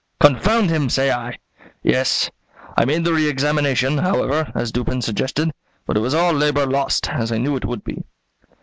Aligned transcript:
"Confound 0.19 0.71
him! 0.71 0.89
say 0.89 1.11
I 1.11 1.37
yes; 1.83 2.31
I 2.75 2.85
made 2.85 3.03
the 3.05 3.13
re 3.13 3.29
examination, 3.29 3.99
however, 3.99 4.51
as 4.55 4.71
Dupin 4.71 5.03
suggested, 5.03 5.51
but 5.85 5.95
it 5.95 5.99
was 6.01 6.15
all 6.15 6.33
labour 6.33 6.65
lost, 6.65 7.07
as 7.11 7.31
I 7.31 7.37
knew 7.37 7.55
it 7.55 7.65
would 7.65 7.83
be." 7.83 8.03